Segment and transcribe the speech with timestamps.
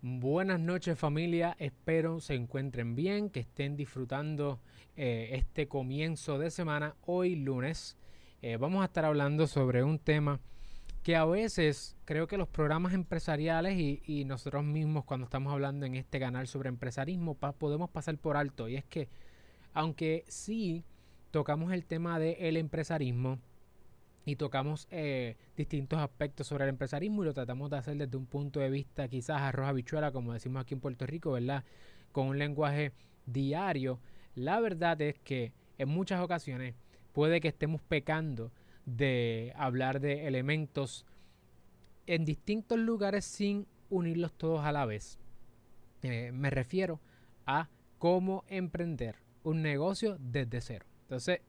[0.00, 4.60] Buenas noches familia, espero se encuentren bien, que estén disfrutando
[4.96, 6.94] eh, este comienzo de semana.
[7.04, 7.96] Hoy lunes
[8.40, 10.38] eh, vamos a estar hablando sobre un tema
[11.02, 15.96] que a veces creo que los programas empresariales y, nosotros mismos cuando estamos hablando en
[15.96, 19.08] este canal sobre empresarismo podemos pasar por alto y es que
[19.72, 20.84] aunque sí
[21.32, 23.40] tocamos el tema del empresarismo,
[24.28, 28.26] y tocamos eh, distintos aspectos sobre el empresarismo y lo tratamos de hacer desde un
[28.26, 31.64] punto de vista quizás arroz habichuela, como decimos aquí en Puerto Rico, ¿verdad?
[32.12, 32.92] Con un lenguaje
[33.24, 34.00] diario.
[34.34, 36.74] La verdad es que en muchas ocasiones
[37.14, 38.52] puede que estemos pecando
[38.84, 41.06] de hablar de elementos
[42.06, 45.18] en distintos lugares sin unirlos todos a la vez.
[46.02, 47.00] Eh, me refiero
[47.46, 50.84] a cómo emprender un negocio desde cero.
[51.04, 51.40] Entonces,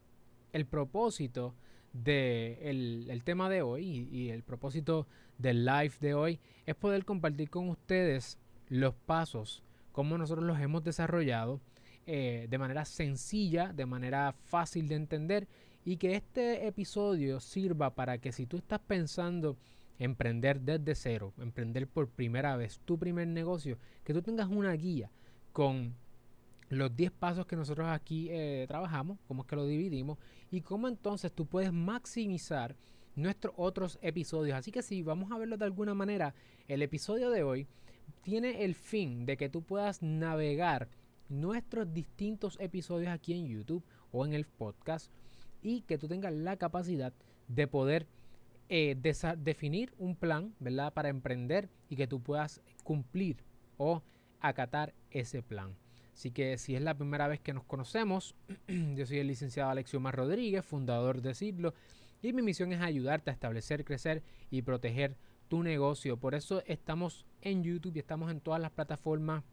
[0.54, 1.56] el propósito
[1.94, 5.08] del el tema de hoy y, el propósito
[5.38, 10.84] del live de hoy es poder compartir con ustedes los pasos, como nosotros los hemos
[10.84, 11.60] desarrollado
[12.06, 15.48] eh, de manera sencilla, de manera fácil de entender
[15.86, 19.58] y que este episodio sirva para que si tú estás pensando
[19.98, 25.12] emprender desde cero, emprender por primera vez tu primer negocio, que tú tengas una guía
[25.52, 25.96] con
[26.70, 30.18] los 10 pasos que nosotros aquí eh, trabajamos, cómo es que lo dividimos
[30.52, 32.76] y cómo entonces tú puedes maximizar
[33.16, 34.58] nuestros otros episodios.
[34.58, 36.34] Así que si vamos a verlo de alguna manera,
[36.68, 37.68] el episodio de hoy
[38.22, 40.90] tiene el fin de que tú puedas navegar
[41.28, 45.12] nuestros distintos episodios aquí en YouTube o en el podcast
[45.62, 47.14] y que tú tengas la capacidad
[47.48, 48.08] de poder
[48.70, 48.96] eh,
[49.38, 50.94] definir un plan, ¿verdad?
[50.94, 53.44] Para emprender y que tú puedas cumplir
[53.78, 54.04] o
[54.40, 55.76] acatar ese plan.
[56.14, 58.36] Así que si es la primera vez que nos conocemos,
[58.68, 61.74] yo soy el licenciado Alexio Mar Rodríguez, fundador de Siglo,
[62.22, 65.16] y mi misión es ayudarte a establecer, crecer y proteger
[65.48, 66.18] tu negocio.
[66.18, 69.44] Por eso estamos en YouTube y estamos en todas las plataformas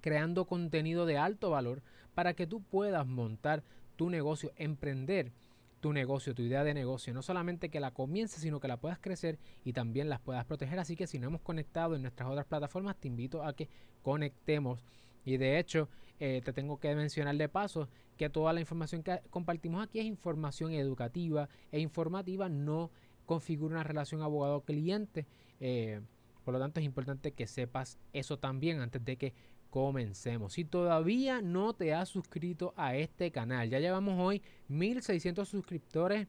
[0.00, 1.82] creando contenido de alto valor
[2.14, 3.64] para que tú puedas montar
[3.96, 5.32] tu negocio, emprender
[5.80, 7.12] tu negocio, tu idea de negocio.
[7.12, 10.78] No solamente que la comiences, sino que la puedas crecer y también las puedas proteger.
[10.78, 13.68] Así que si no hemos conectado en nuestras otras plataformas, te invito a que
[14.02, 14.84] conectemos
[15.26, 19.20] y de hecho, eh, te tengo que mencionar de paso que toda la información que
[19.28, 22.90] compartimos aquí es información educativa e informativa, no
[23.26, 25.26] configura una relación abogado-cliente.
[25.60, 26.00] Eh,
[26.44, 29.34] por lo tanto, es importante que sepas eso también antes de que
[29.68, 30.54] comencemos.
[30.54, 36.28] Si todavía no te has suscrito a este canal, ya llevamos hoy 1600 suscriptores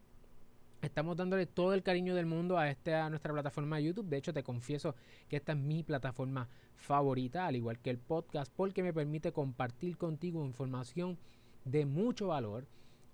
[0.80, 4.08] Estamos dándole todo el cariño del mundo a, este, a nuestra plataforma de YouTube.
[4.08, 4.94] De hecho, te confieso
[5.28, 9.96] que esta es mi plataforma favorita, al igual que el podcast, porque me permite compartir
[9.96, 11.18] contigo información
[11.64, 12.68] de mucho valor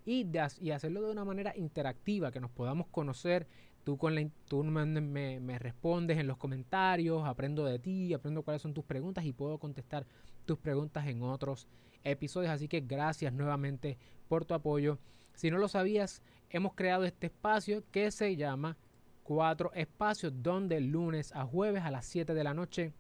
[0.05, 0.27] y,
[0.61, 3.47] y hacerlo de una manera interactiva, que nos podamos conocer.
[3.83, 8.63] Tú, con la, tú me, me respondes en los comentarios, aprendo de ti, aprendo cuáles
[8.63, 10.07] son tus preguntas y puedo contestar
[10.45, 11.67] tus preguntas en otros
[12.03, 12.51] episodios.
[12.51, 13.97] Así que gracias nuevamente
[14.29, 14.99] por tu apoyo.
[15.35, 16.23] Si no lo sabías,
[16.55, 18.77] hemos creado este espacio que se llama
[19.25, 22.93] Cuatro Espacios, donde lunes a jueves a las 7 de la noche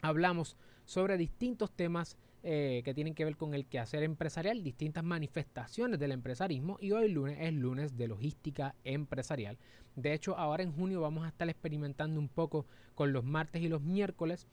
[0.00, 0.56] hablamos
[0.86, 6.12] sobre distintos temas eh, que tienen que ver con el quehacer empresarial, distintas manifestaciones del
[6.12, 9.58] empresarismo y hoy lunes es lunes de logística empresarial.
[9.94, 13.68] De hecho, ahora en junio vamos a estar experimentando un poco con los martes y
[13.68, 14.48] los miércoles,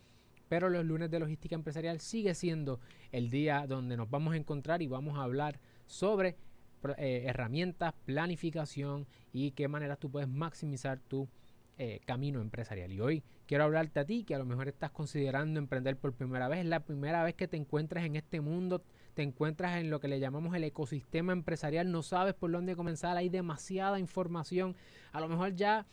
[0.49, 2.81] pero los lunes de logística empresarial sigue siendo
[3.13, 6.35] el día donde nos vamos a encontrar y vamos a hablar sobre
[6.91, 11.27] eh, herramientas, planificación y qué maneras tú puedes maximizar tu
[11.77, 12.91] eh, camino empresarial.
[12.93, 16.47] Y hoy quiero hablarte a ti que a lo mejor estás considerando emprender por primera
[16.47, 18.81] vez, es la primera vez que te encuentras en este mundo,
[19.13, 23.17] te encuentras en lo que le llamamos el ecosistema empresarial, no sabes por dónde comenzar,
[23.17, 24.75] hay demasiada información,
[25.11, 25.85] a lo mejor ya,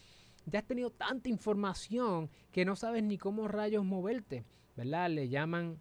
[0.46, 4.44] ya has tenido tanta información que no sabes ni cómo rayos moverte,
[4.76, 5.10] ¿verdad?
[5.10, 5.78] Le llaman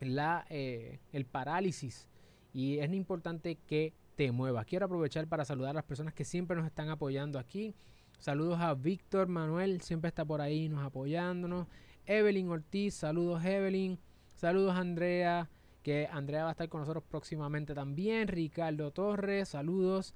[0.00, 2.08] la, eh, el parálisis
[2.52, 4.66] y es importante que te muevas.
[4.66, 7.74] Quiero aprovechar para saludar a las personas que siempre nos están apoyando aquí.
[8.18, 11.66] Saludos a Víctor Manuel, siempre está por ahí nos apoyándonos.
[12.04, 13.98] Evelyn Ortiz, saludos Evelyn.
[14.34, 15.48] Saludos Andrea,
[15.82, 18.28] que Andrea va a estar con nosotros próximamente también.
[18.28, 20.14] Ricardo Torres, saludos.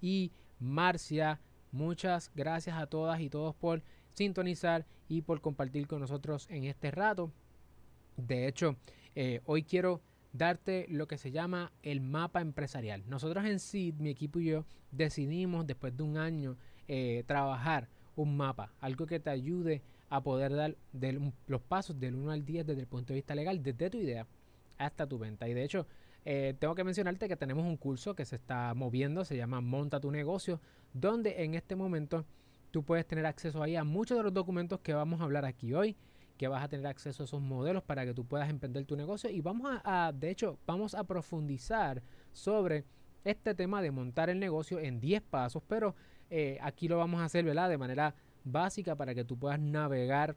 [0.00, 1.40] Y Marcia,
[1.70, 3.84] muchas gracias a todas y todos por
[4.14, 7.30] sintonizar y por compartir con nosotros en este rato.
[8.16, 8.74] De hecho,
[9.14, 10.00] eh, hoy quiero
[10.34, 13.04] darte lo que se llama el mapa empresarial.
[13.08, 16.56] Nosotros en sí, mi equipo y yo, decidimos después de un año
[16.88, 20.76] eh, trabajar un mapa, algo que te ayude a poder dar
[21.46, 24.26] los pasos del 1 al 10 desde el punto de vista legal, desde tu idea
[24.76, 25.48] hasta tu venta.
[25.48, 25.86] Y de hecho,
[26.24, 30.00] eh, tengo que mencionarte que tenemos un curso que se está moviendo, se llama Monta
[30.00, 30.60] tu negocio,
[30.92, 32.24] donde en este momento
[32.72, 35.74] tú puedes tener acceso ahí a muchos de los documentos que vamos a hablar aquí
[35.74, 35.96] hoy
[36.36, 39.30] que vas a tener acceso a esos modelos para que tú puedas emprender tu negocio
[39.30, 42.02] y vamos a, de hecho, vamos a profundizar
[42.32, 42.84] sobre
[43.24, 45.94] este tema de montar el negocio en 10 pasos, pero
[46.30, 47.44] eh, aquí lo vamos a hacer.
[47.44, 48.14] De manera
[48.44, 50.36] básica para que tú puedas navegar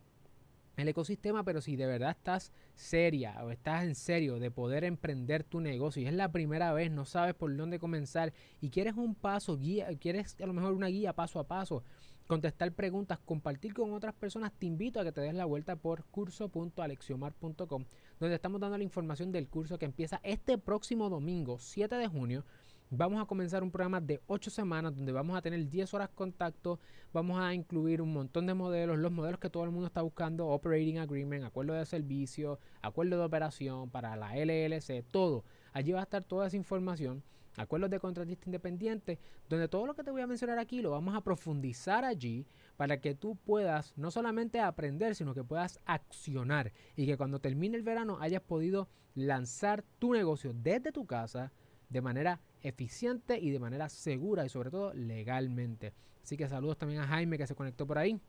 [0.78, 5.44] el ecosistema, pero si de verdad estás seria o estás en serio de poder emprender
[5.44, 8.32] tu negocio y es la primera vez, no sabes por dónde comenzar
[8.62, 11.84] y quieres un paso, guía, quieres a lo mejor una guía paso a paso,
[12.28, 16.04] contestar preguntas, compartir con otras personas, te invito a que te des la vuelta por
[16.06, 17.86] curso.alexiomar.com,
[18.20, 22.46] donde estamos dando la información del curso que empieza este próximo domingo, 7 de junio.
[22.90, 26.80] Vamos a comenzar un programa de 8 semanas donde vamos a tener 10 horas contacto,
[27.12, 30.48] vamos a incluir un montón de modelos, los modelos que todo el mundo está buscando,
[30.48, 35.44] Operating Agreement, acuerdo de servicio, acuerdo de operación para la LLC, todo.
[35.74, 37.24] Allí va a estar toda esa información
[37.58, 39.20] acuerdos de contratista independiente,
[39.50, 42.48] donde todo lo que te voy a mencionar aquí lo vamos a profundizar allí
[42.78, 47.76] para que tú puedas no solamente aprender, sino que puedas accionar y que cuando termine
[47.76, 51.52] el verano hayas podido lanzar tu negocio desde tu casa
[51.90, 55.94] de manera eficiente y de manera segura y sobre todo legalmente.
[56.24, 58.20] Así que saludos también a Jaime que se conectó por ahí.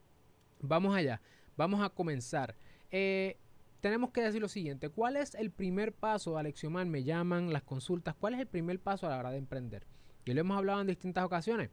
[0.61, 1.21] Vamos allá,
[1.57, 2.55] vamos a comenzar.
[2.91, 3.37] Eh,
[3.81, 6.87] tenemos que decir lo siguiente, ¿cuál es el primer paso, Alexiomar?
[6.87, 9.87] Me llaman las consultas, ¿cuál es el primer paso a la hora de emprender?
[10.25, 11.71] Y lo hemos hablado en distintas ocasiones.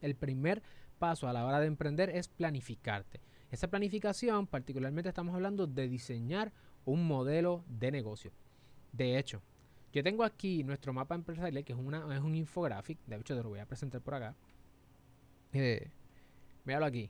[0.00, 0.62] El primer
[0.98, 3.20] paso a la hora de emprender es planificarte.
[3.50, 6.52] Esa planificación, particularmente estamos hablando de diseñar
[6.84, 8.32] un modelo de negocio.
[8.92, 9.40] De hecho,
[9.94, 12.98] yo tengo aquí nuestro mapa empresarial, que es, un infographic.
[13.06, 14.34] De hecho, te lo voy a presentar por acá.
[15.52, 15.88] Eh,
[16.64, 17.08] míralo aquí.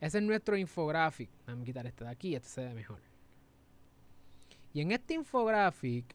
[0.00, 1.28] Ese es nuestro infographic.
[1.48, 3.00] Vamos quitar este de aquí, este se ve mejor.
[4.72, 6.14] Y en este infographic,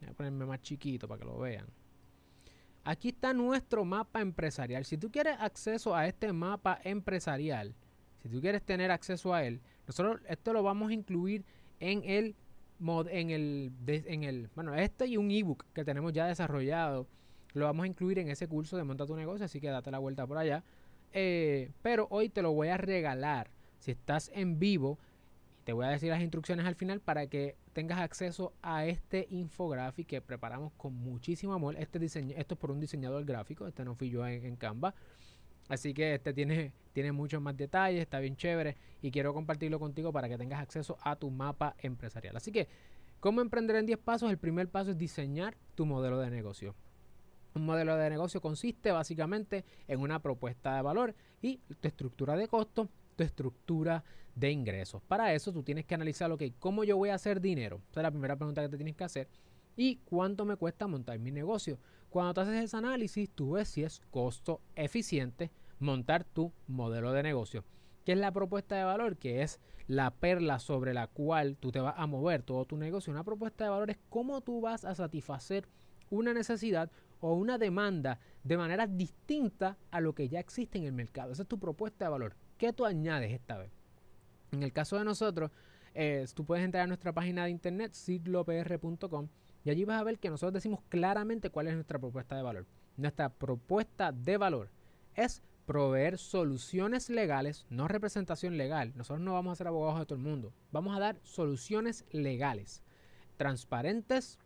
[0.00, 1.66] voy a ponerme más chiquito para que lo vean.
[2.84, 4.84] Aquí está nuestro mapa empresarial.
[4.84, 7.74] Si tú quieres acceso a este mapa empresarial,
[8.22, 11.44] si tú quieres tener acceso a él, nosotros esto lo vamos a incluir
[11.80, 12.36] en el
[12.80, 17.06] mod, en el, en el, bueno, este y un ebook que tenemos ya desarrollado.
[17.52, 19.98] Lo vamos a incluir en ese curso de monta tu negocio, así que date la
[19.98, 20.64] vuelta por allá.
[21.12, 23.50] Eh, pero hoy te lo voy a regalar.
[23.78, 24.98] Si estás en vivo,
[25.64, 30.06] te voy a decir las instrucciones al final para que tengas acceso a este infographic
[30.06, 31.76] que preparamos con muchísimo amor.
[31.76, 34.94] Este diseño, esto es por un diseñador gráfico, este no fui yo en, Canva.
[35.70, 40.12] Así que este tiene, tiene muchos más detalles, está bien chévere y quiero compartirlo contigo
[40.12, 42.36] para que tengas acceso a tu mapa empresarial.
[42.36, 42.68] Así que,
[43.20, 44.30] ¿cómo emprender en 10 pasos?
[44.30, 46.74] El primer paso es diseñar tu modelo de negocio.
[47.54, 52.46] Un modelo de negocio consiste básicamente en una propuesta de valor y tu estructura de
[52.46, 52.90] costo
[53.24, 55.02] estructura de ingresos.
[55.02, 57.80] Para eso tú tienes que analizar, que ¿cómo yo voy a hacer dinero?
[57.90, 59.28] Esa es la primera pregunta que te tienes que hacer.
[59.76, 61.78] ¿Y cuánto me cuesta montar mi negocio?
[62.10, 67.22] Cuando tú haces ese análisis, tú ves si es costo eficiente montar tu modelo de
[67.22, 67.64] negocio.
[68.04, 69.16] ¿Qué es la propuesta de valor?
[69.16, 73.12] Que es la perla sobre la cual tú te vas a mover todo tu negocio.
[73.12, 75.68] Una propuesta de valor es cómo tú vas a satisfacer
[76.10, 76.90] una necesidad
[77.20, 81.32] o una demanda de manera distinta a lo que ya existe en el mercado.
[81.32, 82.34] Esa es tu propuesta de valor.
[82.58, 83.70] ¿Qué tú añades esta vez?
[84.52, 85.50] En el caso de nosotros,
[85.94, 89.28] eh, tú puedes entrar a nuestra página de internet, siglopr.com,
[89.64, 92.66] y allí vas a ver que nosotros decimos claramente cuál es nuestra propuesta de valor.
[92.96, 94.70] Nuestra propuesta de valor
[95.14, 98.92] es proveer soluciones legales, no representación legal.
[98.96, 100.52] Nosotros no vamos a ser abogados de todo el mundo.
[100.72, 102.82] Vamos a dar soluciones legales,
[103.36, 104.38] transparentes,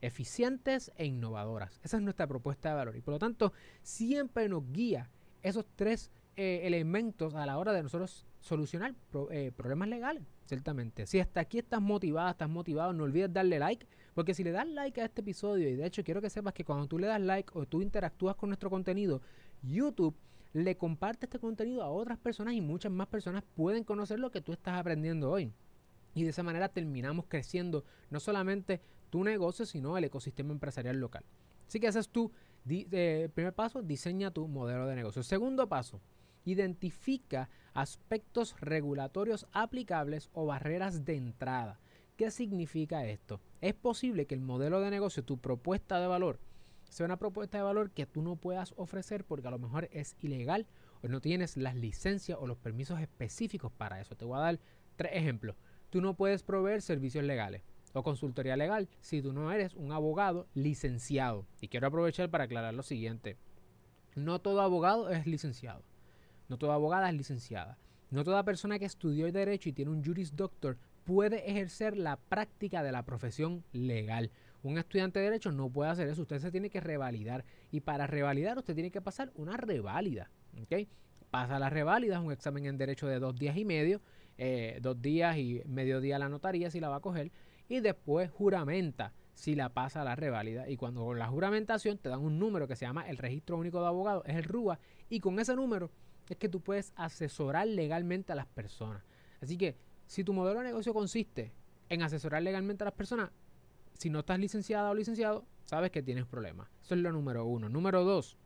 [0.00, 1.80] eficientes e innovadoras.
[1.82, 2.96] Esa es nuestra propuesta de valor.
[2.96, 5.10] Y por lo tanto, siempre nos guía
[5.42, 8.94] esos tres eh, elementos a la hora de nosotros solucionar
[9.30, 11.06] eh, problemas legales, ciertamente.
[11.06, 14.68] Si hasta aquí estás motivada, estás motivado, no olvides darle like, porque si le das
[14.68, 17.20] like a este episodio, y de hecho quiero que sepas que cuando tú le das
[17.20, 19.20] like o tú interactúas con nuestro contenido,
[19.62, 20.14] YouTube
[20.52, 24.40] le comparte este contenido a otras personas y muchas más personas pueden conocer lo que
[24.40, 25.52] tú estás aprendiendo hoy.
[26.14, 31.24] Y de esa manera terminamos creciendo no solamente tu negocio, sino el ecosistema empresarial local.
[31.66, 32.30] Así que ese es tu
[32.68, 35.24] eh, primer paso, diseña tu modelo de negocio.
[35.24, 36.00] Segundo paso,
[36.44, 41.80] identifica aspectos regulatorios aplicables o barreras de entrada.
[42.16, 43.40] ¿Qué significa esto?
[43.60, 46.38] Es posible que el modelo de negocio, tu propuesta de valor,
[46.88, 50.16] sea una propuesta de valor que tú no puedas ofrecer porque a lo mejor es
[50.20, 50.66] ilegal
[51.02, 54.14] o no tienes las licencias o los permisos específicos para eso.
[54.14, 54.60] Te voy a dar
[54.94, 55.56] tres ejemplos.
[55.90, 57.62] Tú no puedes proveer servicios legales
[57.94, 61.46] o consultoría legal si tú no eres un abogado licenciado.
[61.60, 63.38] Y quiero aprovechar para aclarar lo siguiente.
[64.14, 65.82] No todo abogado es licenciado.
[66.54, 67.76] No toda abogada es licenciada.
[68.10, 72.84] No toda persona que estudió derecho y tiene un Juris Doctor puede ejercer la práctica
[72.84, 74.30] de la profesión legal.
[74.62, 76.22] Un estudiante de derecho no puede hacer eso.
[76.22, 77.44] Usted se tiene que revalidar.
[77.72, 80.30] Y para revalidar usted tiene que pasar una reválida.
[80.62, 80.86] ¿okay?
[81.32, 84.00] Pasa la reválida, es un examen en derecho de dos días y medio.
[84.38, 87.32] eh, dos días y medio día la notaría si la va a coger
[87.68, 90.68] y después juramenta si la pasa a la reválida.
[90.68, 93.80] Y cuando con la juramentación te dan un número que se llama el Registro Único
[93.80, 95.90] de Abogados, es el RUA, y con ese número
[96.32, 99.02] es que tú puedes asesorar legalmente a las personas.
[99.40, 99.76] Así que
[100.06, 101.52] si tu modelo de negocio consiste
[101.88, 103.30] en asesorar legalmente a las personas,
[103.98, 106.68] si no estás licenciada o licenciado, sabes que tienes problemas.
[106.82, 107.68] Eso es lo número uno.
[107.68, 108.38] Número dos,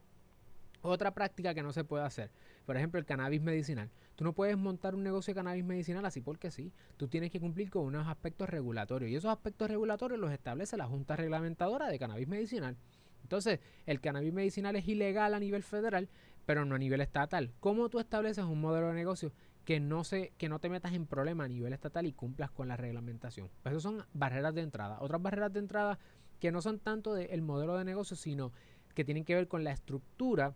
[0.82, 2.30] otra práctica que no se puede hacer.
[2.66, 3.90] Por ejemplo, el cannabis medicinal.
[4.14, 6.72] Tú no puedes montar un negocio de cannabis medicinal así porque sí.
[6.96, 9.10] Tú tienes que cumplir con unos aspectos regulatorios.
[9.10, 12.76] Y esos aspectos regulatorios los establece la Junta Reglamentadora de Cannabis Medicinal.
[13.22, 16.08] Entonces, el cannabis medicinal es ilegal a nivel federal,
[16.48, 17.52] pero no a nivel estatal.
[17.60, 19.34] ¿Cómo tú estableces un modelo de negocio
[19.66, 22.68] que no, se, que no te metas en problema a nivel estatal y cumplas con
[22.68, 23.50] la reglamentación?
[23.62, 24.96] Pues eso son barreras de entrada.
[25.02, 25.98] Otras barreras de entrada
[26.40, 28.50] que no son tanto del modelo de negocio, sino
[28.94, 30.54] que tienen que ver con la estructura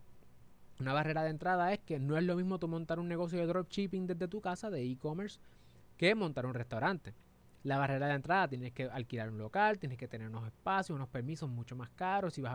[0.80, 3.46] una barrera de entrada es que no es lo mismo tú montar un negocio de
[3.46, 5.40] dropshipping desde tu casa, de e-commerce,
[5.98, 7.12] que montar un restaurante.
[7.64, 11.08] La barrera de entrada tienes que alquilar un local, tienes que tener unos espacios, unos
[11.08, 12.34] permisos mucho más caros.
[12.34, 12.54] Si vas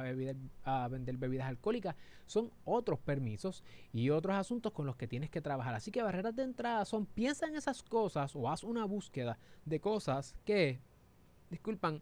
[0.64, 1.96] a, vender bebidas alcohólicas,
[2.26, 5.74] son otros permisos y otros asuntos con los que tienes que trabajar.
[5.76, 9.80] Así que barreras de entrada son, piensa en esas cosas o haz una búsqueda de
[9.80, 10.82] cosas que,
[11.50, 12.02] disculpan,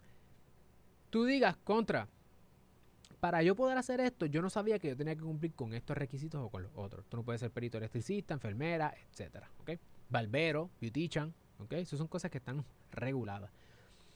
[1.12, 2.07] tú digas contra,
[3.19, 5.95] para yo poder hacer esto, yo no sabía que yo tenía que cumplir con estos
[5.95, 7.05] requisitos o con los otros.
[7.07, 9.71] Tú no puedes ser perito electricista, enfermera, etcétera, ¿ok?
[10.09, 11.74] Barbero, beautician, ¿ok?
[11.74, 13.51] Esas son cosas que están reguladas.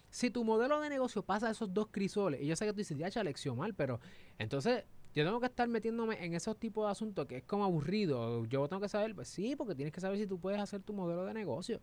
[0.09, 2.97] Si tu modelo de negocio pasa esos dos crisoles, y yo sé que tú dices,
[2.97, 3.99] ya lección mal, pero
[4.39, 8.45] entonces yo tengo que estar metiéndome en esos tipos de asuntos que es como aburrido.
[8.45, 10.93] Yo tengo que saber, pues sí, porque tienes que saber si tú puedes hacer tu
[10.93, 11.81] modelo de negocio.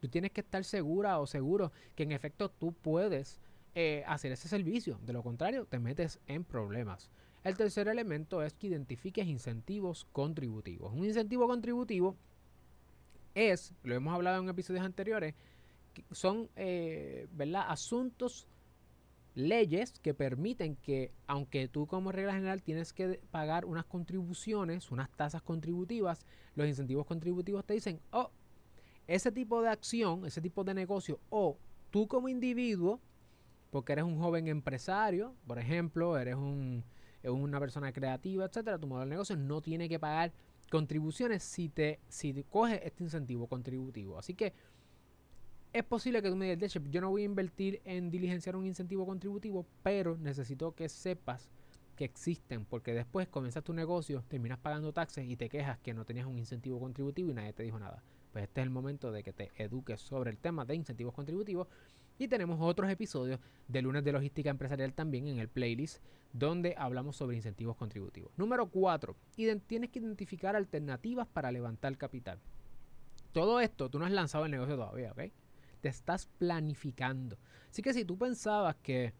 [0.00, 3.40] Tú tienes que estar segura o seguro que en efecto tú puedes
[3.74, 4.98] eh, hacer ese servicio.
[5.02, 7.10] De lo contrario, te metes en problemas.
[7.44, 10.92] El tercer elemento es que identifiques incentivos contributivos.
[10.92, 12.16] Un incentivo contributivo
[13.34, 15.34] es, lo hemos hablado en episodios anteriores,
[16.10, 17.66] son eh, ¿verdad?
[17.68, 18.46] asuntos,
[19.34, 25.10] leyes que permiten que, aunque tú como regla general tienes que pagar unas contribuciones, unas
[25.10, 28.30] tasas contributivas, los incentivos contributivos te dicen, oh,
[29.06, 31.56] ese tipo de acción, ese tipo de negocio, o
[31.90, 33.00] tú como individuo
[33.70, 36.84] porque eres un joven empresario, por ejemplo, eres un,
[37.24, 40.32] una persona creativa, etcétera, tu modelo de negocio no tiene que pagar
[40.70, 44.18] contribuciones si te, si te coges este incentivo contributivo.
[44.18, 44.52] Así que
[45.72, 49.06] es posible que tú me digas, yo no voy a invertir en diligenciar un incentivo
[49.06, 51.50] contributivo, pero necesito que sepas
[51.96, 56.04] que existen, porque después comienzas tu negocio, terminas pagando taxes y te quejas que no
[56.04, 58.02] tenías un incentivo contributivo y nadie te dijo nada.
[58.32, 61.68] Pues este es el momento de que te eduques sobre el tema de incentivos contributivos
[62.18, 67.16] y tenemos otros episodios de lunes de logística empresarial también en el playlist donde hablamos
[67.16, 68.32] sobre incentivos contributivos.
[68.36, 69.16] Número 4.
[69.34, 72.40] Tienes que identificar alternativas para levantar capital.
[73.32, 75.32] Todo esto tú no has lanzado el negocio todavía, ¿ok?
[75.80, 77.38] Te estás planificando.
[77.70, 79.14] Así que si tú pensabas que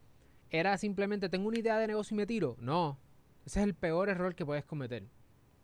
[0.50, 2.99] era simplemente tengo una idea de negocio y me tiro, no.
[3.47, 5.07] Ese es el peor error que puedes cometer.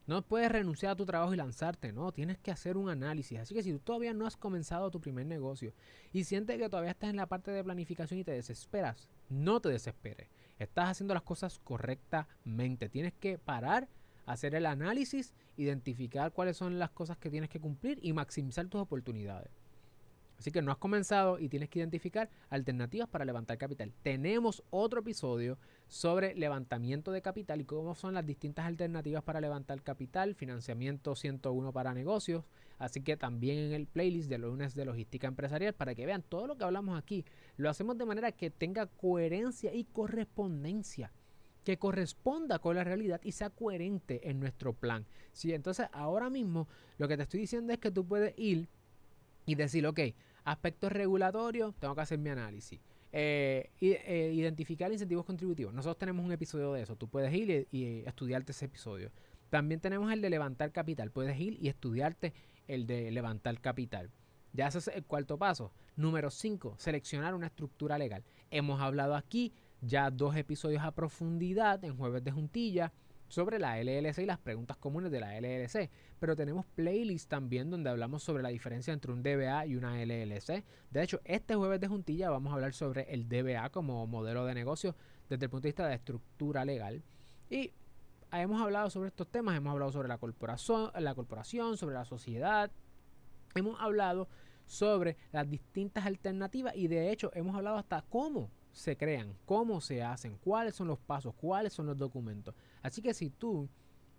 [0.06, 3.38] No puedes renunciar a tu trabajo y lanzarte, no, tienes que hacer un análisis.
[3.38, 5.72] Así que si tú todavía no has comenzado tu primer negocio
[6.12, 9.70] y sientes que todavía estás en la parte de planificación y te desesperas, no te
[9.70, 10.28] desesperes.
[10.58, 12.90] Estás haciendo las cosas correctamente.
[12.90, 13.88] Tienes que parar,
[14.26, 18.82] hacer el análisis, identificar cuáles son las cosas que tienes que cumplir y maximizar tus
[18.82, 19.63] oportunidades.
[20.44, 23.94] Así que no has comenzado y tienes que identificar alternativas para levantar capital.
[24.02, 25.56] Tenemos otro episodio
[25.88, 31.72] sobre levantamiento de capital y cómo son las distintas alternativas para levantar capital, financiamiento 101
[31.72, 32.44] para negocios.
[32.78, 36.46] Así que también en el playlist de lunes de logística empresarial para que vean todo
[36.46, 37.24] lo que hablamos aquí.
[37.56, 41.10] Lo hacemos de manera que tenga coherencia y correspondencia
[41.64, 45.06] que corresponda con la realidad y sea coherente en nuestro plan.
[45.32, 48.68] Sí, entonces ahora mismo lo que te estoy diciendo es que tú puedes ir
[49.46, 50.00] y decir, ok,
[50.44, 52.80] aspectos regulatorios, tengo que hacer mi análisis.
[53.16, 55.72] Eh, eh, identificar incentivos contributivos.
[55.72, 56.96] Nosotros tenemos un episodio de eso.
[56.96, 59.12] Tú puedes ir y, estudiarte ese episodio.
[59.50, 61.10] También tenemos el de levantar capital.
[61.12, 62.34] Puedes ir y estudiarte
[62.66, 64.10] el de levantar capital.
[64.52, 65.72] Ya ese es el cuarto paso.
[65.96, 68.24] Número 5, seleccionar una estructura legal.
[68.50, 72.92] Hemos hablado aquí ya dos episodios a profundidad en jueves de juntilla
[73.34, 77.90] sobre la LLC y las preguntas comunes de la LLC, pero tenemos playlists también donde
[77.90, 80.64] hablamos sobre la diferencia entre un DBA y una LLC.
[80.90, 84.54] De hecho, este jueves de juntilla vamos a hablar sobre el DBA como modelo de
[84.54, 84.94] negocio
[85.28, 87.02] desde el punto de vista de estructura legal.
[87.50, 87.72] Y
[88.30, 92.70] hemos hablado sobre estos temas, hemos hablado sobre la corporación, la corporación, sobre la sociedad,
[93.56, 94.28] hemos hablado
[94.64, 100.02] sobre las distintas alternativas y de hecho hemos hablado hasta cómo se crean, cómo se
[100.02, 102.54] hacen, cuáles son los pasos, cuáles son los documentos.
[102.84, 103.70] Así que si tú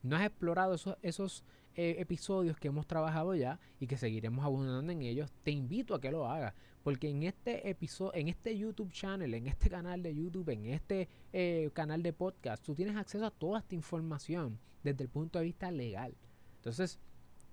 [0.02, 1.44] no has explorado esos, esos
[1.76, 6.02] eh, episodios que hemos trabajado ya y que seguiremos abundando en ellos, te invito a
[6.02, 6.56] que lo hagas.
[6.82, 11.08] Porque en este episodio, en este YouTube channel, en este canal de YouTube, en este
[11.32, 15.46] eh, canal de podcast, tú tienes acceso a toda esta información desde el punto de
[15.46, 16.16] vista legal.
[16.56, 16.98] Entonces,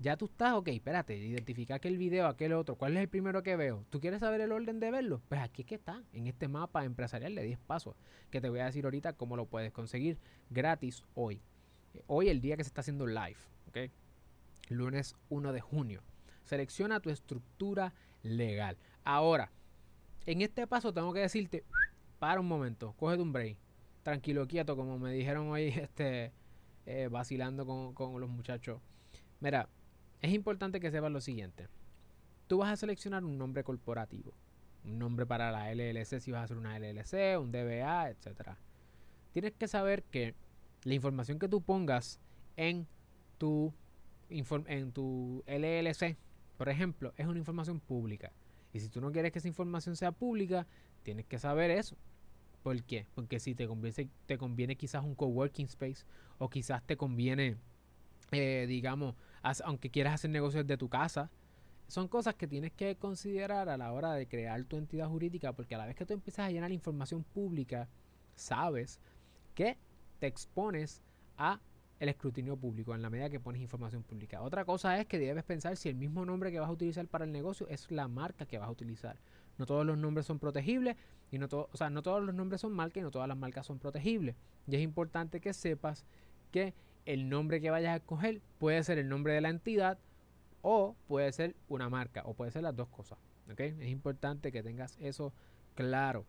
[0.03, 3.55] ya tú estás, ok, espérate, identifica aquel video, aquel otro, ¿cuál es el primero que
[3.55, 3.87] veo?
[3.89, 5.23] ¿Tú quieres saber el orden de verlo?
[5.29, 7.95] Pues aquí que está, en este mapa empresarial de 10 pasos,
[8.31, 10.19] que te voy a decir ahorita cómo lo puedes conseguir
[10.51, 11.41] gratis hoy.
[12.09, 13.37] Hoy el día que se está haciendo live,
[13.69, 13.79] ok.
[14.71, 16.03] Lunes 1 de junio.
[16.43, 18.77] Selecciona tu estructura legal.
[19.05, 19.53] Ahora,
[20.27, 21.65] en este paso tengo que decirte,
[22.19, 23.57] para un momento, cógete un break,
[24.03, 26.33] tranquilo, quieto, como me dijeron hoy, este,
[26.87, 28.81] eh, vacilando con, con los muchachos.
[29.39, 29.69] Mira,
[30.23, 31.69] es importante que sepas lo siguiente.
[32.47, 34.33] Tú vas a seleccionar un nombre corporativo.
[34.85, 38.53] Un nombre para la LLC si vas a hacer una LLC, un DBA, etc.
[39.33, 40.35] Tienes que saber que
[40.85, 42.21] la información que tú pongas
[42.57, 42.87] en
[43.39, 43.73] tu,
[44.29, 46.17] en tu LLC,
[46.57, 48.33] por ejemplo, es una información pública.
[48.73, 50.67] Y si tú no quieres que esa información sea pública,
[51.03, 51.97] tienes que saber eso.
[52.63, 53.07] ¿Por qué?
[53.15, 56.05] Porque si te conviene, te conviene quizás un coworking space
[56.39, 57.57] o quizás te conviene,
[58.33, 59.15] eh, digamos,
[59.65, 61.31] aunque quieras hacer negocios de tu casa,
[61.87, 65.75] son cosas que tienes que considerar a la hora de crear tu entidad jurídica, porque
[65.75, 67.89] a la vez que tú empiezas a llenar información pública,
[68.35, 68.99] sabes
[69.55, 69.77] que
[70.19, 71.03] te expones
[71.37, 71.61] a
[72.01, 74.43] el escrutinio público en la medida que pones información pública.
[74.43, 77.25] Otra cosa es que debes pensar si el mismo nombre que vas a utilizar para
[77.25, 79.19] el negocio es la marca que vas a utilizar.
[79.59, 80.97] No todos los nombres son protegibles
[81.31, 83.67] y no o sea, no todos los nombres son marcas y no todas las marcas
[83.67, 84.35] son protegibles.
[84.67, 86.05] Y es importante que sepas
[86.51, 89.99] que el nombre que vayas a escoger puede ser el nombre de la entidad
[90.63, 93.19] o puede ser una marca o puede ser las dos cosas.
[93.57, 95.33] Es importante que tengas eso
[95.75, 96.25] claro.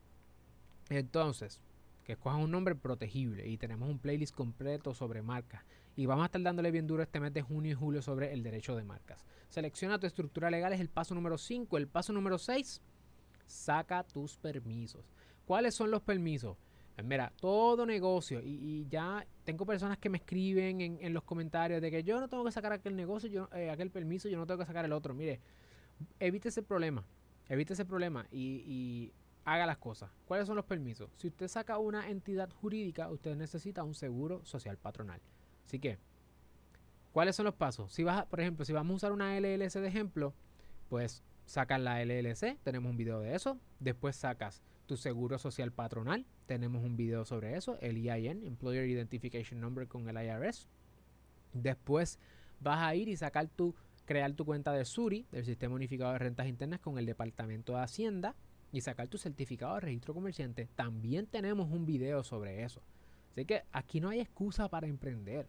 [0.90, 1.62] Entonces,
[2.04, 5.64] que escojas un nombre protegible y tenemos un playlist completo sobre marcas.
[5.96, 8.44] Y vamos a estar dándole bien duro este mes de junio y julio sobre el
[8.44, 9.24] derecho de marcas.
[9.50, 11.78] Selecciona tu estructura legal, es el paso número 5.
[11.78, 12.82] El paso número 6,
[13.46, 15.06] saca tus permisos.
[15.46, 16.58] ¿Cuáles son los permisos?
[16.96, 21.90] Pues mira, todo negocio, y, ya tengo personas que me escriben en, los comentarios de
[21.90, 24.68] que yo no tengo que sacar aquel negocio, eh, aquel permiso, yo no tengo que
[24.68, 25.16] sacar el otro.
[25.16, 25.40] Mire,
[26.20, 27.04] evite ese problema,
[27.50, 29.12] evite ese problema y,
[29.46, 30.10] haga las cosas.
[30.26, 31.10] ¿Cuáles son los permisos?
[31.18, 35.20] Si usted saca una entidad jurídica, usted necesita un seguro social patronal.
[35.66, 35.98] Así que,
[37.12, 37.92] ¿cuáles son los pasos?
[37.92, 40.34] Si vas, por ejemplo, si vamos a usar una LLC de ejemplo,
[40.88, 43.60] pues sacas la LLC, tenemos un video de eso.
[43.82, 46.24] Después sacas tu seguro social patronal.
[46.46, 50.68] Tenemos un video sobre eso, el EIN, Employer Identification Number con el IRS.
[51.52, 52.20] Después
[52.60, 53.74] vas a ir y sacar tu,
[54.06, 57.82] crear tu cuenta de SURI, del Sistema Unificado de Rentas Internas, con el Departamento de
[57.82, 58.36] Hacienda
[58.72, 60.70] y sacar tu certificado de registro comerciante.
[60.76, 62.84] También tenemos un video sobre eso.
[63.32, 65.48] Así que aquí no hay excusa para emprender.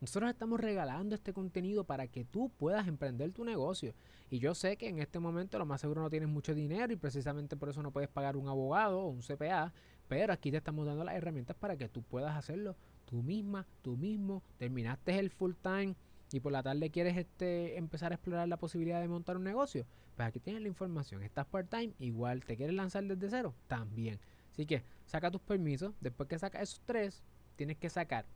[0.00, 3.94] Nosotros estamos regalando este contenido para que tú puedas emprender tu negocio.
[4.30, 6.96] Y yo sé que en este momento lo más seguro no tienes mucho dinero y
[6.96, 9.72] precisamente por eso no puedes pagar un abogado o un CPA,
[10.08, 13.96] pero aquí te estamos dando las herramientas para que tú puedas hacerlo tú misma, tú
[13.96, 14.42] mismo.
[14.56, 15.94] Terminaste el full time
[16.32, 19.84] y por la tarde quieres este, empezar a explorar la posibilidad de montar un negocio.
[20.16, 21.22] Pues aquí tienes la información.
[21.22, 24.18] Estás part time, igual te quieres lanzar desde cero, también.
[24.52, 25.92] Así que saca tus permisos.
[26.00, 27.22] Después que sacas esos tres,
[27.56, 28.26] tienes que sacar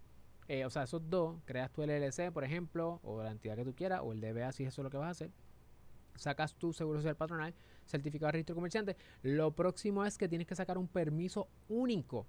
[0.49, 3.75] eh, o sea, esos dos, creas tu LLC, por ejemplo, o la entidad que tú
[3.75, 5.31] quieras, o el DBA, si eso es lo que vas a hacer.
[6.17, 7.55] Sacas tu seguro social patronal,
[7.87, 8.97] certificado de registro comerciante.
[9.23, 12.27] Lo próximo es que tienes que sacar un permiso único.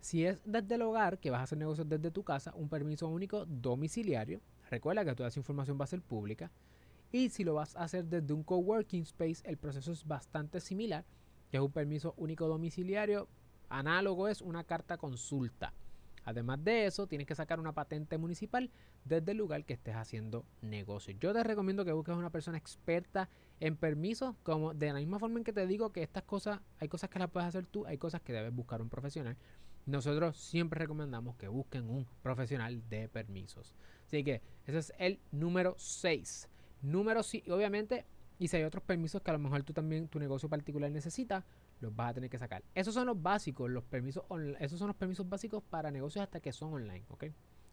[0.00, 3.08] Si es desde el hogar, que vas a hacer negocios desde tu casa, un permiso
[3.08, 4.40] único domiciliario.
[4.70, 6.50] Recuerda que toda esa información va a ser pública.
[7.10, 11.04] Y si lo vas a hacer desde un coworking space, el proceso es bastante similar,
[11.50, 13.28] que es un permiso único domiciliario.
[13.68, 15.72] Análogo es una carta consulta.
[16.24, 18.70] Además de eso, tienes que sacar una patente municipal
[19.04, 21.14] desde el lugar que estés haciendo negocio.
[21.20, 23.28] Yo te recomiendo que busques una persona experta
[23.60, 26.88] en permisos, como de la misma forma en que te digo que estas cosas, hay
[26.88, 29.36] cosas que las puedes hacer tú, hay cosas que debes buscar un profesional.
[29.86, 33.74] Nosotros siempre recomendamos que busquen un profesional de permisos.
[34.06, 36.48] Así que ese es el número 6.
[36.80, 38.06] Número 6, obviamente,
[38.38, 41.44] y si hay otros permisos que a lo mejor tú también, tu negocio particular necesita,
[41.80, 42.62] los vas a tener que sacar.
[42.74, 44.24] Esos son los básicos, los permisos,
[44.58, 47.24] esos son los permisos básicos para negocios hasta que son online, ¿ok?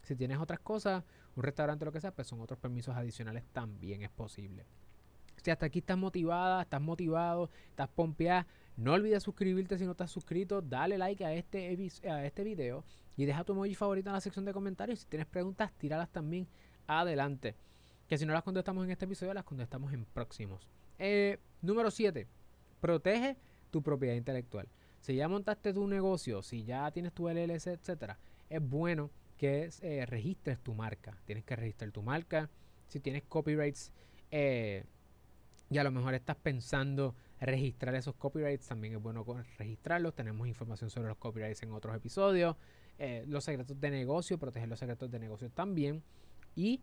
[0.02, 1.04] Si tienes otras cosas,
[1.36, 4.66] un restaurante, lo que sea, pues son otros permisos adicionales también es posible.
[5.36, 10.10] Si hasta aquí estás motivada, estás motivado, estás pompeada, no olvides suscribirte si no estás
[10.10, 11.68] suscrito, dale like a este,
[12.08, 12.84] a este video
[13.16, 15.00] y deja tu emoji favorito en la sección de comentarios.
[15.00, 16.48] Si tienes preguntas, tíralas también
[16.86, 17.54] adelante.
[18.08, 20.68] Que si no las contestamos en este episodio, las contestamos en próximos.
[20.98, 22.26] Eh, número 7.
[22.80, 23.36] Protege
[23.72, 24.68] tu propiedad intelectual.
[25.00, 30.06] Si ya montaste tu negocio, si ya tienes tu LLC, etcétera, es bueno que eh,
[30.06, 31.18] registres tu marca.
[31.24, 32.48] Tienes que registrar tu marca.
[32.86, 33.92] Si tienes copyrights
[34.30, 34.84] eh,
[35.68, 39.24] y a lo mejor estás pensando registrar esos copyrights, también es bueno
[39.58, 40.14] registrarlos.
[40.14, 42.54] Tenemos información sobre los copyrights en otros episodios.
[42.98, 46.04] Eh, los secretos de negocio, proteger los secretos de negocio también.
[46.54, 46.82] Y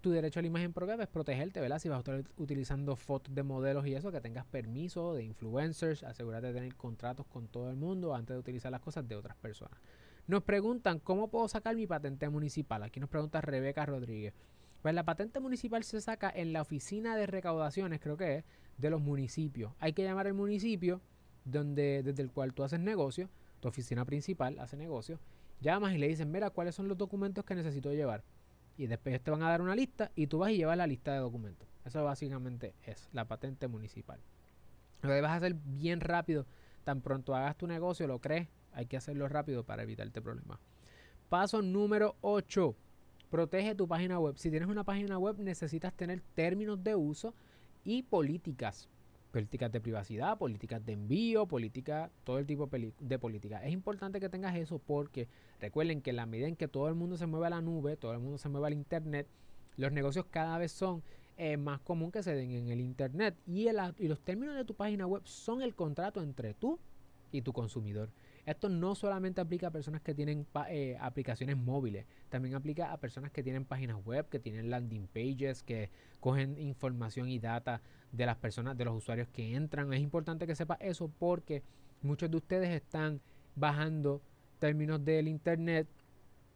[0.00, 1.78] tu derecho a la imagen propia es protegerte, ¿verdad?
[1.78, 6.04] Si vas a estar utilizando fotos de modelos y eso, que tengas permiso de influencers,
[6.04, 9.36] asegúrate de tener contratos con todo el mundo antes de utilizar las cosas de otras
[9.36, 9.78] personas.
[10.26, 12.82] Nos preguntan, ¿cómo puedo sacar mi patente municipal?
[12.82, 14.34] Aquí nos pregunta Rebeca Rodríguez.
[14.82, 18.44] Pues la patente municipal se saca en la oficina de recaudaciones, creo que es,
[18.76, 19.72] de los municipios.
[19.80, 21.00] Hay que llamar al municipio
[21.44, 23.28] donde, desde el cual tú haces negocio,
[23.60, 25.18] tu oficina principal hace negocio,
[25.60, 28.22] llamas y le dicen, mira, ¿cuáles son los documentos que necesito llevar?
[28.78, 31.12] Y después te van a dar una lista y tú vas y llevas la lista
[31.12, 31.68] de documentos.
[31.84, 34.20] Eso básicamente es la patente municipal.
[35.02, 36.46] Lo a hacer bien rápido,
[36.84, 40.60] tan pronto hagas tu negocio, lo crees, hay que hacerlo rápido para evitarte problemas.
[41.28, 42.74] Paso número 8.
[43.30, 44.38] Protege tu página web.
[44.38, 47.34] Si tienes una página web necesitas tener términos de uso
[47.84, 48.88] y políticas
[49.30, 52.68] políticas de privacidad, políticas de envío, política, todo el tipo
[53.00, 53.64] de política.
[53.64, 55.28] Es importante que tengas eso porque
[55.60, 58.12] recuerden que la medida en que todo el mundo se mueve a la nube, todo
[58.12, 59.26] el mundo se mueve al internet,
[59.76, 61.02] los negocios cada vez son
[61.36, 64.74] eh, más común que se den en el internet y, y los términos de tu
[64.74, 66.78] página web son el contrato entre tú
[67.30, 68.10] y tu consumidor.
[68.48, 73.30] Esto no solamente aplica a personas que tienen eh, aplicaciones móviles, también aplica a personas
[73.30, 78.38] que tienen páginas web, que tienen landing pages, que cogen información y data de las
[78.38, 79.92] personas, de los usuarios que entran.
[79.92, 81.62] Es importante que sepa eso porque
[82.00, 83.20] muchos de ustedes están
[83.54, 84.22] bajando
[84.58, 85.86] términos del internet,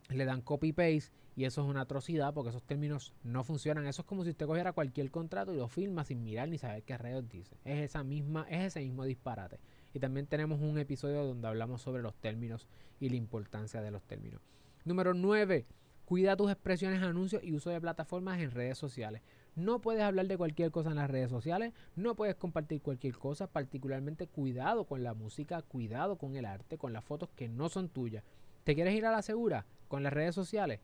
[0.09, 3.87] le dan copy paste y eso es una atrocidad porque esos términos no funcionan.
[3.87, 6.85] Eso es como si usted cogiera cualquier contrato y lo firma sin mirar ni saber
[6.85, 7.57] qué rayos dice.
[7.65, 9.59] Es esa misma, es ese mismo disparate.
[9.95, 12.69] Y también tenemos un episodio donde hablamos sobre los términos
[13.01, 14.41] y la importancia de los términos.
[14.85, 15.67] Número 9.
[16.05, 19.23] Cuida tus expresiones, anuncios y uso de plataformas en redes sociales.
[19.55, 23.47] No puedes hablar de cualquier cosa en las redes sociales, no puedes compartir cualquier cosa,
[23.47, 27.89] particularmente cuidado con la música, cuidado con el arte, con las fotos que no son
[27.89, 28.25] tuyas.
[28.65, 30.81] ¿Te quieres ir a la segura con las redes sociales?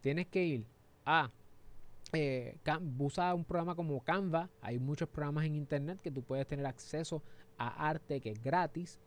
[0.00, 0.66] Tienes que ir
[1.04, 1.30] a
[2.12, 2.56] eh,
[2.98, 4.48] usa un programa como Canva.
[4.62, 7.22] Hay muchos programas en internet que tú puedes tener acceso
[7.58, 9.00] a arte que es gratis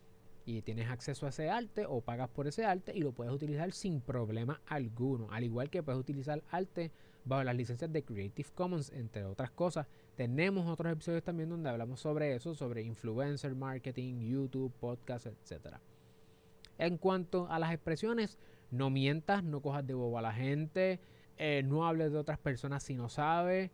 [0.46, 3.72] y tienes acceso a ese arte o pagas por ese arte y lo puedes utilizar
[3.72, 5.28] sin problema alguno.
[5.32, 6.92] Al igual que puedes utilizar arte
[7.24, 9.88] bajo las licencias de Creative Commons, entre otras cosas.
[10.16, 15.78] Tenemos otros episodios también donde hablamos sobre eso, sobre influencer marketing, YouTube, podcast, etc.
[16.78, 18.38] En cuanto a las expresiones,
[18.72, 21.00] no mientas, no cojas de bobo a la gente,
[21.38, 23.72] eh, no hables de otras personas si no sabes.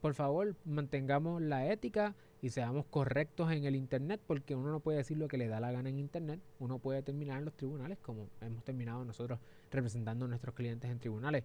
[0.00, 4.98] Por favor, mantengamos la ética y seamos correctos en el Internet, porque uno no puede
[4.98, 7.98] decir lo que le da la gana en Internet, uno puede terminar en los tribunales,
[7.98, 9.38] como hemos terminado nosotros
[9.70, 11.44] representando a nuestros clientes en tribunales,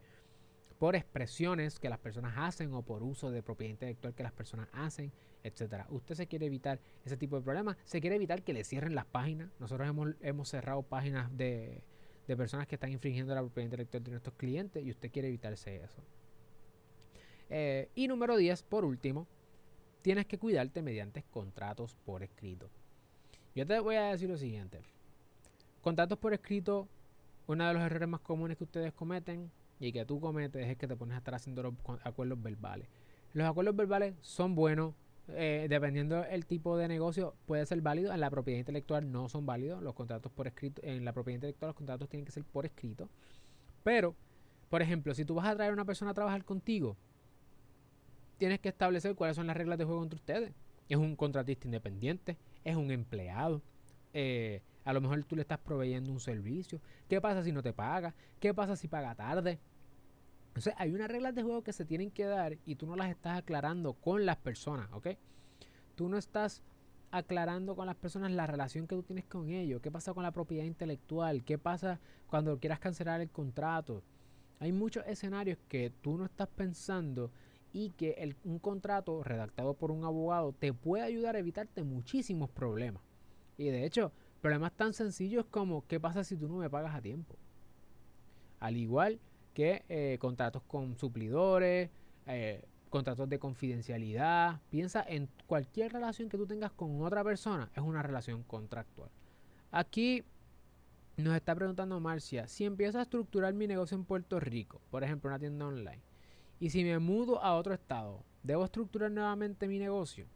[0.79, 4.67] por expresiones que las personas hacen o por uso de propiedad intelectual que las personas
[4.73, 5.11] hacen,
[5.43, 5.85] etcétera.
[5.89, 9.05] Usted se quiere evitar ese tipo de problemas, se quiere evitar que le cierren las
[9.05, 9.49] páginas.
[9.59, 11.81] Nosotros hemos, hemos cerrado páginas de,
[12.27, 15.77] de personas que están infringiendo la propiedad intelectual de nuestros clientes y usted quiere evitarse
[15.77, 16.01] eso.
[17.49, 19.27] Eh, y número 10, por último,
[20.05, 22.69] tienes que cuidarte mediante contratos por escrito.
[23.55, 24.83] Yo te voy a decir lo siguiente.
[25.81, 26.87] Contratos por escrito,
[27.47, 30.87] uno de los errores más comunes que ustedes cometen y que tú cometes es que
[30.87, 32.87] te pones a estar haciendo los acuerdos verbales.
[33.33, 34.93] Los acuerdos verbales son buenos,
[35.29, 38.13] eh, dependiendo del tipo de negocio, puede ser válido.
[38.13, 39.81] En la propiedad intelectual no son válidos.
[39.81, 43.09] Los contratos por escrito, en la propiedad intelectual los contratos tienen que ser por escrito.
[43.81, 44.13] Pero,
[44.69, 46.95] por ejemplo, si tú vas a traer a una persona a trabajar contigo,
[48.37, 50.53] tienes que establecer cuáles son las reglas de juego entre ustedes.
[50.87, 53.61] Es un contratista independiente, es un empleado.
[54.13, 56.79] Eh, a lo mejor tú le estás proveyendo un servicio.
[57.09, 58.13] ¿Qué pasa si no te paga?
[58.39, 59.59] ¿Qué pasa si paga tarde?
[60.55, 62.95] O sea, hay unas reglas de juego que se tienen que dar y tú no
[62.95, 65.09] las estás aclarando con las personas, ¿ok?
[65.95, 66.61] Tú no estás
[67.11, 69.81] aclarando con las personas la relación que tú tienes con ellos.
[69.81, 71.43] ¿Qué pasa con la propiedad intelectual?
[71.43, 74.03] ¿Qué pasa cuando quieras cancelar el contrato?
[74.59, 77.31] Hay muchos escenarios que tú no estás pensando
[77.75, 83.03] y que un contrato redactado por un abogado te puede ayudar a evitarte muchísimos problemas.
[83.57, 87.01] Y de hecho, problemas tan sencillos como qué pasa si tú no me pagas a
[87.01, 87.35] tiempo.
[88.61, 89.19] Al igual
[89.53, 91.89] que eh, contratos con suplidores,
[92.27, 94.61] eh, contratos de confidencialidad.
[94.69, 99.09] Piensa en cualquier relación que tú tengas con otra persona, es una relación contractual.
[99.71, 100.23] Aquí
[101.17, 105.29] nos está preguntando Marcia, si empiezo a estructurar mi negocio en Puerto Rico, por ejemplo,
[105.29, 106.01] una tienda online,
[106.59, 110.27] y si me mudo a otro estado, ¿debo estructurar nuevamente mi negocio?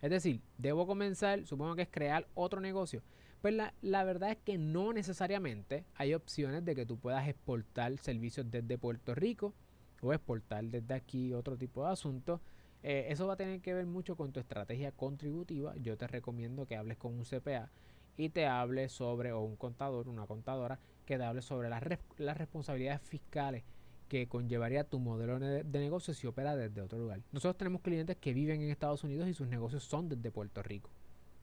[0.00, 3.02] Es decir, ¿debo comenzar, supongo que es crear otro negocio?
[3.42, 8.50] Pues la, verdad es que no necesariamente hay opciones de que tú puedas exportar servicios
[8.50, 9.54] desde Puerto Rico
[10.00, 12.40] o exportar desde aquí otro tipo de asunto.
[12.82, 15.76] Eh, eso va a tener que ver mucho con tu estrategia contributiva.
[15.76, 17.70] Yo te recomiendo que hables con un CPA
[18.16, 23.02] y te hable sobre, o un contador, una contadora, que te hable sobre las responsabilidades
[23.02, 23.64] fiscales
[24.08, 27.20] que conllevaría tu modelo de, negocio si opera desde otro lugar.
[27.32, 30.90] Nosotros tenemos clientes que viven en Estados Unidos y sus negocios son desde Puerto Rico.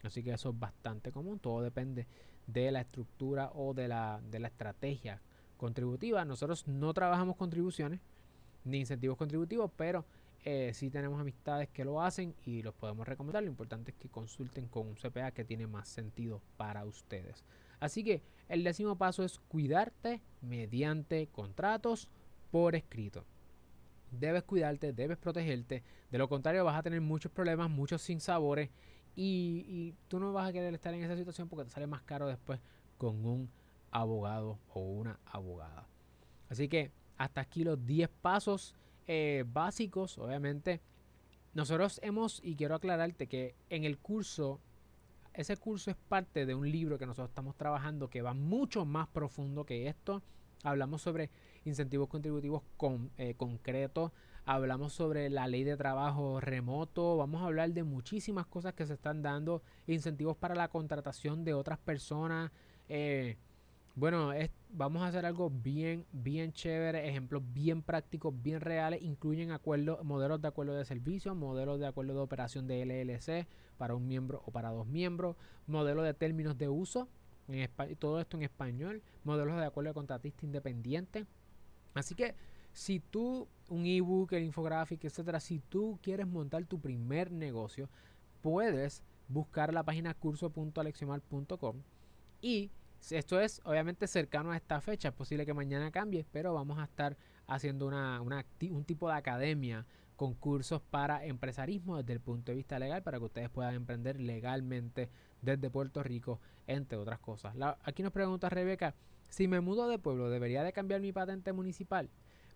[0.04, 1.39] Así que eso es bastante común.
[1.39, 2.08] Todo depende
[2.47, 5.21] de la estructura o de la, de la estrategia
[5.58, 6.26] contributiva.
[6.26, 7.99] Nosotros no trabajamos contribuciones
[8.65, 10.06] ni incentivos contributivos, pero
[10.45, 13.43] eh, sí tenemos amistades que lo hacen y los podemos recomendar.
[13.43, 17.45] Lo importante es que consulten con un CPA que tiene más sentido para ustedes.
[17.80, 22.10] Así que el décimo paso es cuidarte mediante contratos
[22.54, 23.26] por escrito.
[24.12, 25.82] Debes cuidarte, debes protegerte.
[26.12, 28.70] De lo contrario, vas a tener muchos problemas, muchos sinsabores.
[29.16, 32.28] Y, tú no vas a querer estar en esa situación porque te sale más caro
[32.28, 32.60] después
[33.00, 33.50] con un
[33.89, 35.88] abogado o una abogada.
[36.48, 38.76] Así que hasta aquí los 10 pasos
[39.08, 40.80] eh, básicos, obviamente.
[41.56, 44.60] Nosotros hemos, y quiero aclararte que en el curso,
[45.34, 49.08] ese curso es parte de un libro que nosotros estamos trabajando que va mucho más
[49.08, 50.22] profundo que esto.
[50.62, 51.32] Hablamos sobre
[51.65, 54.12] incentivos contributivos con, eh, concretos,
[54.45, 58.93] hablamos sobre la ley de trabajo remoto, vamos a hablar de muchísimas cosas que se
[58.93, 62.52] están dando, incentivos para la contratación de otras personas.
[62.89, 63.38] Eh,
[63.95, 64.32] bueno,
[64.69, 70.41] vamos a hacer algo bien, bien chévere, ejemplos bien prácticos, bien reales, incluyen acuerdos, modelos
[70.41, 73.47] de acuerdo de servicio, modelos de acuerdo de operación de LLC
[73.78, 75.36] para un miembro o para dos miembros,
[75.67, 77.08] modelos de términos de uso,
[77.99, 81.26] todo esto en español, modelos de acuerdo de contratista independiente.
[81.94, 82.36] Así que
[82.72, 87.90] si tú, un ebook, el infográfico, etcétera, si tú quieres montar tu primer negocio,
[88.42, 91.78] puedes buscar la página curso.alexiomar.com
[92.42, 92.72] y
[93.12, 96.86] esto es obviamente cercano a esta fecha, es posible que mañana cambie, pero vamos a
[96.86, 102.58] estar haciendo una, un tipo de academia con cursos para empresarismo desde el punto de
[102.58, 105.10] vista legal para que ustedes puedan emprender legalmente
[105.42, 107.56] desde Puerto Rico, entre otras cosas.
[107.84, 108.96] aquí nos pregunta Rebeca,
[109.34, 112.08] si me mudo de pueblo, ¿debería de cambiar mi patente municipal?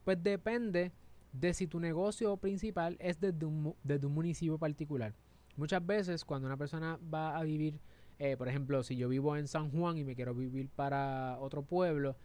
[0.03, 0.91] Pues depende
[1.33, 3.73] de si tu negocio principal es desde un,
[4.09, 5.15] municipio particular.
[5.55, 7.79] Muchas veces cuando una persona va a vivir
[8.19, 11.63] eh, por ejemplo, si yo vivo en San Juan y me quiero vivir para otro
[11.63, 12.15] pueblo,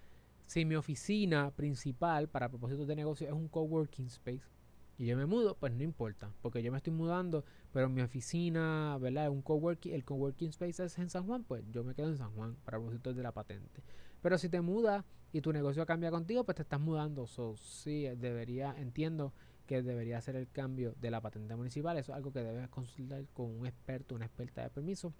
[0.47, 4.51] si mi oficina principal para propósitos de negocio es un coworking space
[4.99, 8.99] y yo me mudo, pues no importa, porque yo me estoy mudando, pero mi oficina,
[9.01, 9.31] ¿verdad?
[9.31, 12.33] Un coworking, el coworking space es en San Juan, pues yo me quedo en San
[12.33, 13.83] Juan para propósitos de la patente.
[14.23, 17.27] Pero si te mudas y tu negocio cambia contigo, pues te estás mudando.
[17.27, 19.35] So, sí, debería, entiendo
[19.67, 21.99] que debería hacer el cambio de la patente municipal.
[21.99, 25.13] Eso es algo que debes consultar con un experto, una experta de permiso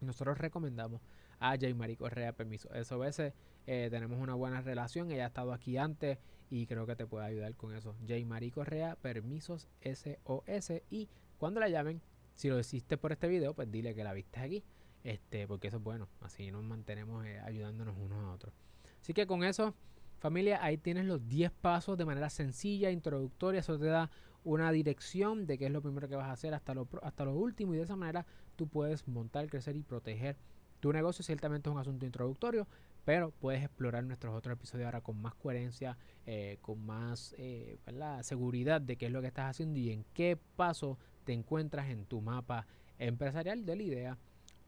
[0.00, 1.00] nosotros recomendamos
[1.38, 1.74] a J.
[1.74, 3.32] Marie Correa Permiso SOS.
[3.66, 5.10] Eh, tenemos una buena relación.
[5.10, 7.94] Ella ha estado aquí antes y creo que te puede ayudar con eso.
[8.06, 8.14] J.
[8.26, 10.82] Marie Correa Permisos SOS.
[10.90, 12.00] Y cuando la llamen,
[12.34, 14.64] si lo hiciste por este video, pues dile que la viste aquí.
[15.04, 16.08] Este, porque eso es bueno.
[16.20, 18.54] Así nos mantenemos eh, ayudándonos unos a otros.
[19.00, 19.74] Así que con eso,
[20.18, 23.60] familia, ahí tienes los 10 pasos de manera sencilla, introductoria.
[23.60, 24.10] Eso te da
[24.44, 27.34] una dirección de qué es lo primero que vas a hacer hasta lo, hasta lo
[27.34, 30.36] último y de esa manera tú puedes montar, crecer y proteger
[30.80, 31.24] tu negocio.
[31.24, 32.66] Ciertamente es un asunto introductorio,
[33.04, 37.78] pero puedes explorar nuestros otros episodios ahora con más coherencia, eh, con más eh,
[38.22, 42.06] seguridad de qué es lo que estás haciendo y en qué paso te encuentras en
[42.06, 42.66] tu mapa
[42.98, 44.18] empresarial de la idea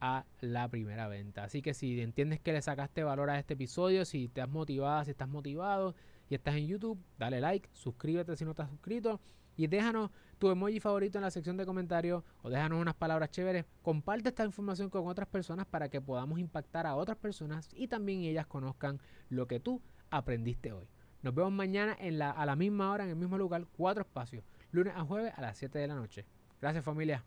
[0.05, 1.45] a la primera venta.
[1.45, 5.05] Así que si entiendes que le sacaste valor a este episodio, si te has motivado,
[5.05, 5.95] si estás motivado
[6.29, 9.21] y estás en YouTube, dale like, suscríbete si no estás suscrito
[9.55, 13.63] y déjanos tu emoji favorito en la sección de comentarios o déjanos unas palabras chéveres.
[13.81, 18.23] Comparte esta información con otras personas para que podamos impactar a otras personas y también
[18.23, 20.89] ellas conozcan lo que tú aprendiste hoy.
[21.21, 24.43] Nos vemos mañana en la, a la misma hora, en el mismo lugar, cuatro espacios,
[24.71, 26.25] lunes a jueves a las 7 de la noche.
[26.59, 27.23] Gracias familia.